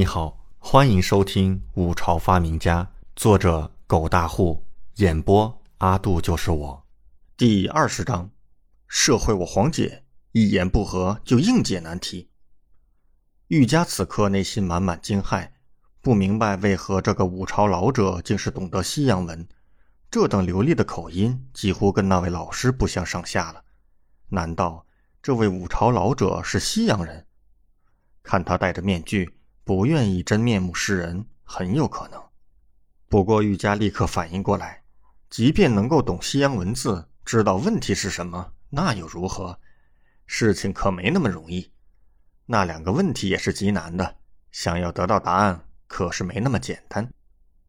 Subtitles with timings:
[0.00, 2.82] 你好，欢迎收听《五朝发明家》，
[3.14, 6.86] 作者狗大户，演播阿杜就是我。
[7.36, 8.30] 第二十章：
[8.88, 12.30] 社会我黄姐一言不合就硬解难题。
[13.48, 15.50] 玉家此刻内心满满惊骇，
[16.00, 19.46] 不明白为何这个五朝老者竟是懂得西洋文，
[20.10, 23.62] 这等流利的口音几乎跟那位老师不相上下了。
[24.30, 24.86] 难道
[25.20, 27.26] 这位五朝老者是西洋人？
[28.22, 29.36] 看他戴着面具。
[29.70, 32.20] 不愿意真面目示人，很有可能。
[33.08, 34.82] 不过玉佳立刻反应过来，
[35.28, 39.56] 即便能够懂西洋文字，知道问题是什么，那又如何？
[40.26, 41.70] 事情可没那么容易。
[42.46, 44.16] 那两个问题也是极难的，
[44.50, 47.08] 想要得到答案，可是没那么简单。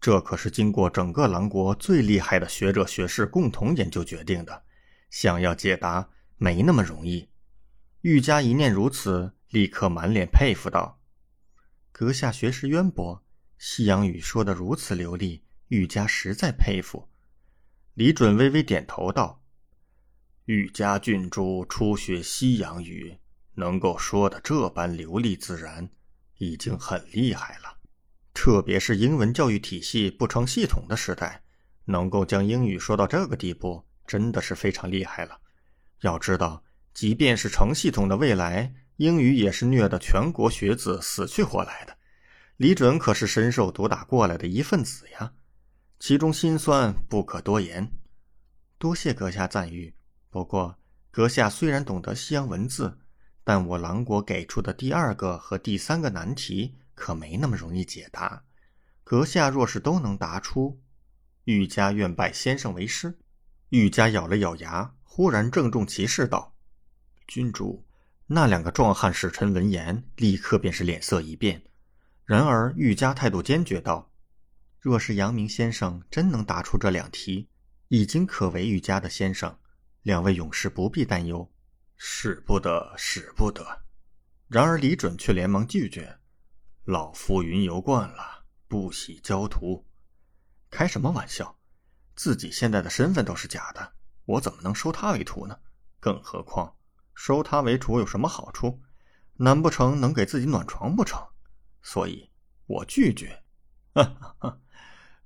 [0.00, 4.62] 这可是经过整个狼国最厉害的学者学士共同研究决定的，
[5.10, 6.08] 想要解答，
[6.38, 7.28] 没那么容易。
[8.00, 10.96] 玉佳一念如此，立刻满脸佩服道。
[11.92, 13.22] 阁下学识渊博，
[13.58, 17.08] 西洋语说得如此流利，愈加实在佩服。
[17.94, 19.42] 李准微微点头道
[20.46, 23.18] ：“愈家郡主初学西洋语，
[23.54, 25.90] 能够说的这般流利自然，
[26.38, 27.76] 已经很厉害了。
[28.32, 31.42] 特别是英文教育体系不成系统的时代，
[31.84, 35.38] 能够将英语说到这个地步，真的是非常厉害了。
[36.00, 36.64] 要知道，
[36.94, 41.96] 即便是成系统的未来。”英语也是虐得全国学子死去活来的，
[42.58, 45.32] 李准可是深受毒打过来的一份子呀，
[45.98, 47.90] 其中心酸不可多言。
[48.76, 49.94] 多谢阁下赞誉。
[50.28, 50.78] 不过，
[51.10, 52.98] 阁下虽然懂得西洋文字，
[53.42, 58.44] 但我狼国给出的第二个和第三个难题可没那么容易解答。
[59.02, 60.78] 阁下若是都能答出，
[61.44, 63.18] 玉家愿拜先生为师。
[63.70, 66.54] 玉家咬了咬牙，忽然郑重其事道
[67.26, 67.82] ：“君主。”
[68.32, 71.64] 那两个壮汉使臣闻言，立刻便是脸色一变。
[72.24, 74.12] 然而玉家态度坚决道
[74.78, 77.48] ：“若是阳明先生真能答出这两题，
[77.88, 79.58] 已经可为玉家的先生。
[80.02, 81.50] 两位勇士不必担忧。”
[81.98, 83.82] 使不得，使不得。
[84.46, 86.16] 然而李准却连忙拒绝
[86.86, 89.84] ：“老夫云游惯了，不喜交徒。
[90.70, 91.58] 开什么玩笑？
[92.14, 95.58] 自己现在的身份都是假的，我怎么能收他为徒呢？
[95.98, 96.72] 更何况……”
[97.22, 98.80] 收他为徒有什么好处？
[99.36, 101.22] 难不成能给自己暖床不成？
[101.82, 102.30] 所以，
[102.64, 103.42] 我拒绝。
[103.92, 104.58] 哈哈哈！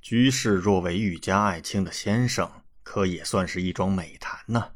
[0.00, 2.50] 居士若为玉家爱卿的先生，
[2.82, 4.72] 可也算是一桩美谈呢。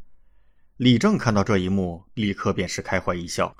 [0.76, 3.56] 李正看到这一幕，立刻便是开怀一笑。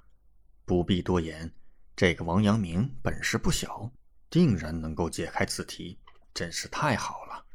[0.66, 1.50] 不必多言，
[1.96, 3.90] 这个王阳明本事不小，
[4.28, 5.98] 定然能够解开此题，
[6.34, 7.46] 真是太好了。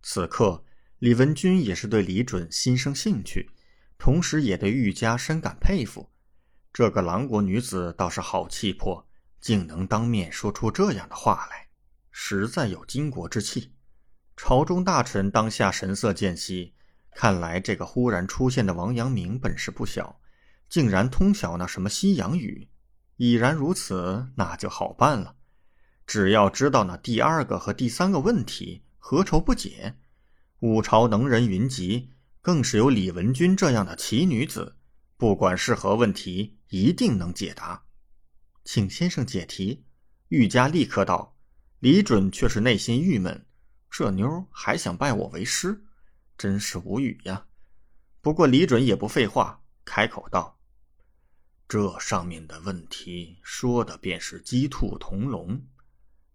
[0.00, 0.62] 此刻，
[1.00, 3.50] 李文君也是对李准心生兴趣。
[4.00, 6.08] 同时也对玉家深感佩服，
[6.72, 9.06] 这个狼国女子倒是好气魄，
[9.42, 11.68] 竟能当面说出这样的话来，
[12.10, 13.74] 实在有巾帼之气。
[14.38, 16.72] 朝中大臣当下神色渐息，
[17.14, 20.18] 看来这个忽然出现的王阳明本事不小，
[20.70, 22.66] 竟然通晓那什么西洋语。
[23.16, 25.36] 已然如此，那就好办了，
[26.06, 29.94] 只要知道那第二个和第三个问题，何愁不解？
[30.60, 32.08] 五朝能人云集。
[32.40, 34.76] 更是有李文君这样的奇女子，
[35.16, 37.82] 不管是何问题，一定能解答。
[38.64, 39.84] 请先生解题。
[40.28, 41.36] 玉家立刻道。
[41.80, 43.46] 李准却是内心郁闷，
[43.88, 45.82] 这妞还想拜我为师，
[46.36, 47.46] 真是无语呀。
[48.20, 50.60] 不过李准也不废话，开口道
[51.66, 55.58] ：“这上面的问题说的便是鸡兔同笼，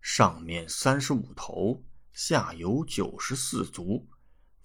[0.02, 4.10] 上面三十五头，下有九十四足。”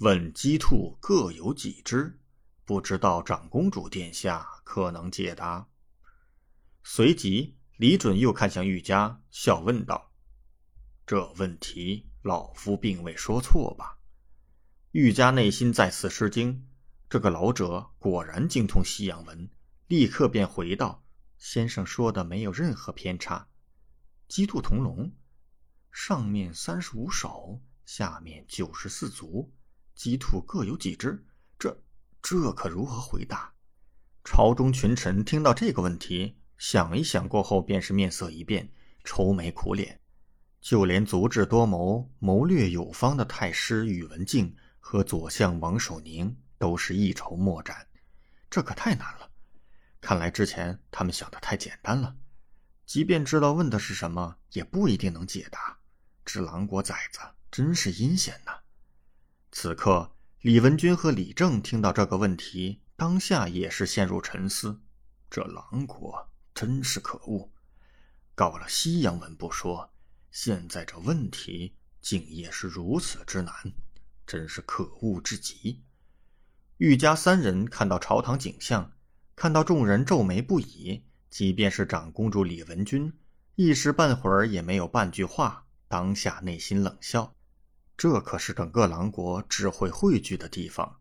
[0.00, 2.18] 问鸡兔各有几只？
[2.64, 5.68] 不知道长公主殿下可能解答。
[6.82, 10.10] 随即，李准又看向玉家，笑问道
[11.06, 13.98] ：“这问题，老夫并未说错吧？”
[14.92, 16.66] 玉家内心再次吃惊，
[17.10, 19.50] 这个老者果然精通西洋文，
[19.88, 21.04] 立刻便回道
[21.36, 23.46] ：“先生说的没有任何偏差。
[24.28, 25.12] 鸡兔同笼，
[25.92, 29.52] 上面三十五手，下面九十四足。”
[30.00, 31.22] 鸡兔各有几只？
[31.58, 31.78] 这
[32.22, 33.52] 这可如何回答？
[34.24, 38.72] 朝中群臣听到这个问题，想一想过后，便是面色一变，
[39.04, 40.00] 愁眉苦脸。
[40.58, 47.86] 就连足智多谋、谋略有方的太师宇文敬和左相王守宁，都是一筹莫展。
[48.48, 49.30] 这可太难了。
[50.00, 52.16] 看来之前他们想的太简单了，
[52.86, 55.78] 即便知道问的是什么，也不一定能解答。
[56.24, 57.18] 这狼国崽子
[57.50, 58.52] 真是阴险呐！
[59.52, 60.12] 此刻，
[60.42, 64.80] 李文君和李正听到这个问题，当下也是陷入沉思。
[65.28, 67.50] 这狼国真是可恶！
[68.36, 69.92] 搞了西洋文不说，
[70.30, 73.52] 现在这问题竟也是如此之难，
[74.24, 75.82] 真是可恶至极。
[76.78, 78.92] 玉家三人看到朝堂景象，
[79.34, 83.12] 看到众人皱眉不已，即便是长公主李文君，
[83.56, 87.34] 一时半会儿也没有半句话，当下内心冷笑。
[88.00, 90.96] 这可是整个狼国智慧汇聚的地方，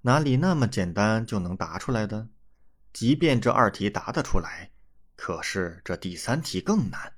[0.00, 2.26] 哪里那么简单就能答出来的？
[2.90, 4.70] 即便这二题答得出来，
[5.14, 7.12] 可是这第三题更难。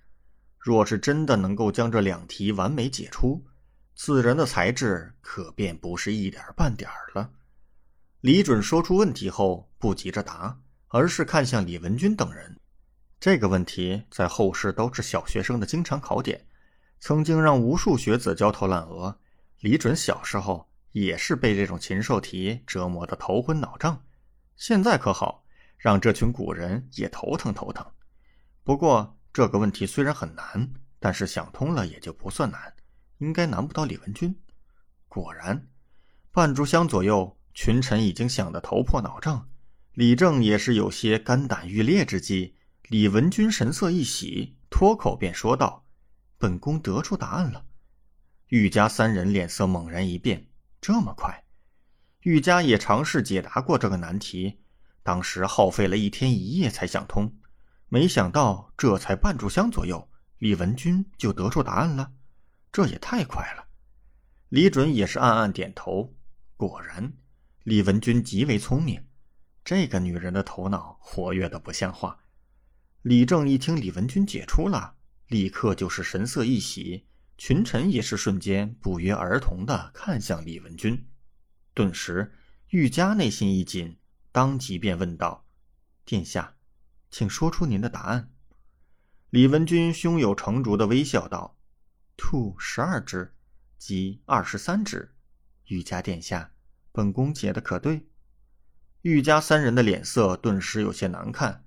[0.59, 3.47] 若是真的能够将这两题完美解出，
[3.95, 7.31] 此人的才智可便不是一点半点了。
[8.23, 12.59] 李准说出问题后，不急着答，而是看向李文君等人。
[13.21, 16.45] 这个问题在后世都是小学生的经常考点，
[17.01, 19.19] 曾经让无数学子焦头烂额。
[19.59, 24.05] 李准小时候也是被这种禽兽题折磨得头昏脑胀，
[24.57, 25.45] 现在可好，
[25.77, 27.85] 让这群古人也头疼头疼。
[28.63, 32.73] 不过这个问题虽然很难，但是想通了也就不算难，
[33.19, 34.39] 应该难不到李文君。
[35.09, 35.67] 果然，
[36.31, 37.37] 半炷香左右。
[37.53, 39.49] 群臣已经想得头破脑胀，
[39.95, 42.55] 李正也是有些肝胆欲裂之际，
[42.89, 45.85] 李文君神色一喜，脱口便说道
[46.41, 47.67] ：“本宫得出答案了。”
[48.49, 50.49] 玉家三人脸色猛然一变，
[50.81, 51.45] 这么快？
[52.23, 54.59] 玉家也尝试解答过这个难题，
[55.05, 57.33] 当时耗费了一天一夜才想通，
[57.89, 62.13] 没想到这才半炷香左右，李文君就得出答案了，
[62.73, 63.69] 这也太快了。
[64.49, 66.13] 李准也是暗暗点头，
[66.57, 67.13] 果然。
[67.63, 69.07] 李文君极为聪明，
[69.63, 72.19] 这个女人的头脑活跃的不像话。
[73.03, 74.97] 李正一听李文君解出了，
[75.31, 77.07] 立刻就是神色一喜，
[77.39, 81.07] 群臣也是瞬间不约而同的看向李文君。
[81.73, 82.35] 顿时，
[82.71, 83.97] 玉家内心一紧，
[84.33, 85.47] 当即便问道
[86.05, 86.57] ：“殿下，
[87.13, 88.33] 请说出您的答案。”
[89.31, 91.57] 李文君胸有成竹的微笑道
[92.19, 93.33] ：“兔十二只，
[93.79, 95.15] 鸡二十三只。
[95.67, 96.53] 玉家殿下。”
[96.93, 98.09] 本宫解的可对？
[99.03, 101.65] 玉家三人的脸色顿时有些难看。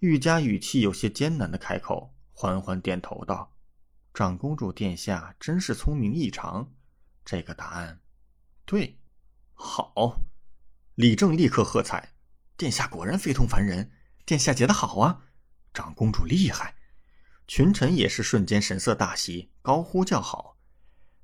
[0.00, 3.54] 玉家语气有些艰难的开口，缓缓点头道
[4.14, 6.72] ：“长公主殿下真是聪明异常，
[7.22, 8.00] 这个答案
[8.64, 8.98] 对，
[9.52, 10.22] 好。”
[10.96, 12.14] 李正立刻喝彩
[12.56, 13.90] ：“殿下果然非同凡人，
[14.24, 15.24] 殿下解的好啊！
[15.74, 16.76] 长公主厉害！”
[17.46, 20.56] 群臣也是瞬间神色大喜，高呼叫好。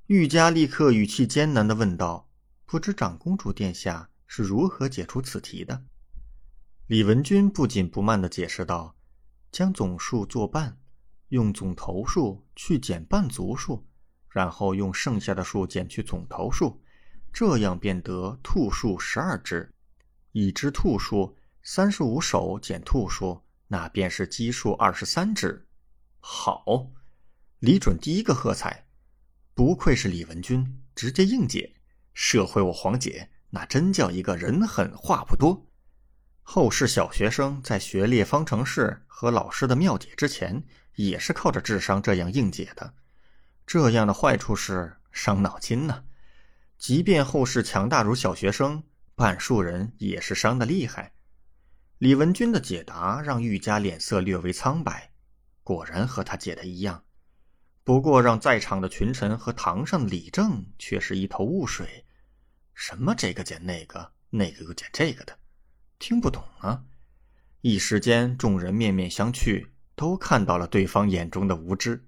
[0.09, 2.29] 玉家立刻语气艰难的问道。
[2.67, 5.83] 不知长公主殿下是如何解除此题的？
[6.89, 8.95] 李文君不紧不慢的解释道
[9.51, 10.79] ：“将总数作半，
[11.29, 13.87] 用总头数去减半足数，
[14.29, 16.81] 然后用剩下的数减去总头数，
[17.33, 19.73] 这样便得兔数十二只。
[20.33, 25.67] 已知兔数三十五手减兔数，那便是奇数二十三只。”
[26.21, 26.91] 好，
[27.61, 28.87] 李准第一个喝彩，
[29.55, 31.75] 不愧是李文君，直接应解。
[32.13, 35.67] 社会我黄姐那真叫一个人狠话不多。
[36.43, 40.65] 后世小学生在学列方程式和老师的妙解之前，
[40.97, 42.93] 也是靠着智商这样硬解的。
[43.67, 46.05] 这样的坏处是伤脑筋呢。
[46.77, 48.83] 即便后世强大如小学生，
[49.15, 51.13] 半数人也是伤的厉害。
[51.99, 55.11] 李文君的解答让玉家脸色略微苍白，
[55.63, 57.03] 果然和他解的一样。
[57.83, 62.05] 不过让在场的群臣和堂上的李正却是一头雾水。
[62.75, 65.39] 什么这个减那个，那个又减这个的，
[65.99, 66.85] 听不懂啊！
[67.63, 72.07] 一时间，众人面面相觑，都看到了对方眼中的无知。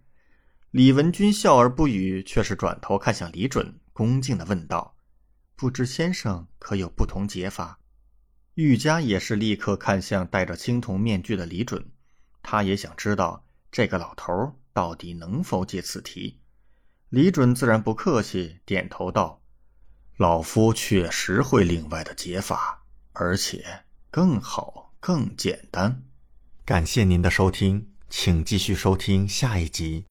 [0.71, 4.95] 李文君笑而不语，却是转头看向李准，恭敬的问道
[5.57, 7.80] ：“不知先生可有不同解法？”
[8.54, 11.90] 玉家也是立刻看向戴着青铜面具的李准，
[12.42, 16.40] 他也想知道这个老头到底能否解此题。
[17.09, 19.40] 李准自然不客气，点头道。
[20.18, 26.02] 老夫确实会另外的解法，而且更好、更简单。
[26.68, 30.04] 感谢您的收听，请继续收听下一集。